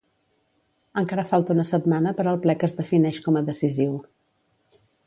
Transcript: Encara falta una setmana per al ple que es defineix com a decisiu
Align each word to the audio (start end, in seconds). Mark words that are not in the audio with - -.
Encara 1.01 1.25
falta 1.33 1.53
una 1.57 1.67
setmana 1.73 2.15
per 2.21 2.27
al 2.33 2.41
ple 2.47 2.59
que 2.63 2.69
es 2.71 2.75
defineix 2.83 3.21
com 3.29 3.39
a 3.43 3.47
decisiu 3.53 3.97